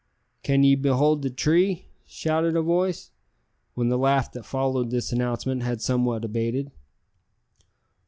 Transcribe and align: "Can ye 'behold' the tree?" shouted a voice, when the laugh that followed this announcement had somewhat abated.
"Can 0.41 0.63
ye 0.63 0.73
'behold' 0.73 1.21
the 1.21 1.29
tree?" 1.29 1.85
shouted 2.07 2.55
a 2.55 2.63
voice, 2.63 3.11
when 3.75 3.89
the 3.89 3.99
laugh 3.99 4.31
that 4.31 4.47
followed 4.47 4.89
this 4.89 5.11
announcement 5.11 5.61
had 5.61 5.79
somewhat 5.79 6.25
abated. 6.25 6.71